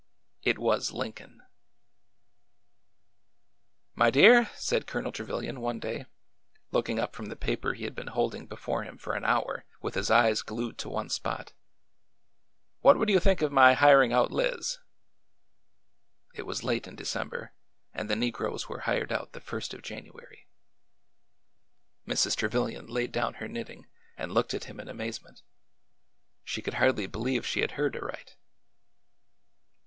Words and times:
It 0.41 0.57
was 0.57 0.91
Lincoln! 0.91 1.43
My 3.93 4.09
dear," 4.09 4.49
said 4.55 4.87
Colonel 4.87 5.11
Trevilian 5.11 5.61
one 5.61 5.79
day, 5.79 6.07
looking 6.71 6.97
up 6.97 7.15
from 7.15 7.27
the 7.27 7.35
paper 7.35 7.73
he 7.75 7.83
had 7.83 7.93
been 7.93 8.07
holding 8.07 8.47
before 8.47 8.81
him 8.81 8.97
for 8.97 9.13
an 9.13 9.23
hour 9.23 9.63
with 9.79 9.93
his 9.93 10.09
eyes 10.09 10.41
glued 10.41 10.79
to 10.79 10.89
one 10.89 11.09
spot,'' 11.11 11.53
what 12.81 12.97
would 12.97 13.09
you 13.09 13.19
think 13.19 13.43
of 13.43 13.51
my 13.51 13.73
hiring 13.75 14.11
out 14.11 14.31
Liz?" 14.31 14.79
It 16.33 16.47
was 16.47 16.63
late 16.63 16.87
in 16.87 16.95
December, 16.95 17.53
and 17.93 18.09
the 18.09 18.15
negroes 18.15 18.67
were 18.67 18.79
hired 18.89 19.11
out 19.11 19.33
the 19.33 19.39
first 19.39 19.71
of 19.71 19.83
January. 19.83 20.47
170 22.05 22.43
ORDER 22.47 22.51
NO. 22.57 22.65
11 22.65 22.71
Mrs. 22.73 22.73
Trevilian 22.75 22.87
laid 22.91 23.11
down 23.11 23.35
her 23.35 23.47
knitting 23.47 23.85
and 24.17 24.31
looked 24.33 24.55
at 24.55 24.63
him 24.63 24.79
in 24.79 24.89
amazement. 24.89 25.43
She 26.43 26.63
could 26.63 26.73
hardly 26.81 27.05
believe 27.05 27.45
she 27.45 27.61
had 27.61 27.73
heard 27.73 27.95
aright. 27.95 28.35